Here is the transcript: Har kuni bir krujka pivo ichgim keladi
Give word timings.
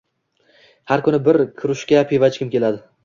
Har 0.91 1.03
kuni 1.07 1.19
bir 1.27 1.39
krujka 1.63 2.03
pivo 2.13 2.31
ichgim 2.35 2.51
keladi 2.57 2.83